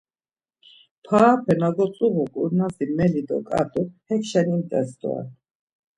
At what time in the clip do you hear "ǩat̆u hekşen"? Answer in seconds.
3.49-4.47